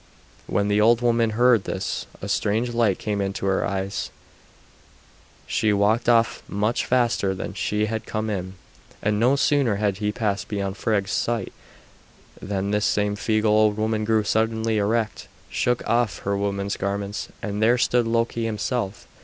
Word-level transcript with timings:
When 0.47 0.67
the 0.67 0.81
old 0.81 1.01
woman 1.01 1.29
heard 1.37 1.65
this 1.65 2.07
a 2.23 2.27
strange 2.27 2.73
light 2.73 2.97
came 2.97 3.21
into 3.21 3.45
her 3.45 3.63
eyes; 3.63 4.09
she 5.45 5.71
walked 5.71 6.09
off 6.09 6.41
much 6.49 6.87
faster 6.87 7.35
than 7.35 7.53
she 7.53 7.85
had 7.85 8.07
come 8.07 8.27
in, 8.27 8.55
and 9.03 9.19
no 9.19 9.35
sooner 9.35 9.75
had 9.75 9.97
she 9.97 10.11
passed 10.11 10.47
beyond 10.47 10.75
Frigg's 10.77 11.11
sight 11.11 11.53
than 12.41 12.71
this 12.71 12.85
same 12.85 13.15
feeble 13.15 13.51
old 13.51 13.77
woman 13.77 14.03
grew 14.03 14.23
suddenly 14.23 14.79
erect, 14.79 15.27
shook 15.51 15.87
off 15.87 16.17
her 16.23 16.35
woman's 16.35 16.77
garments, 16.77 17.27
and 17.43 17.61
there 17.61 17.77
stood 17.77 18.07
Loki 18.07 18.45
himself. 18.45 19.05